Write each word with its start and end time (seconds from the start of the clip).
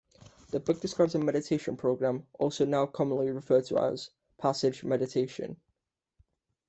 The 0.49 0.59
book 0.59 0.81
describes 0.81 1.13
a 1.13 1.19
meditation 1.19 1.77
program, 1.77 2.25
also 2.39 2.65
now 2.65 2.87
commonly 2.87 3.29
referred 3.29 3.65
to 3.65 3.77
as 3.77 4.09
Passage 4.39 4.83
Meditation. 4.83 5.57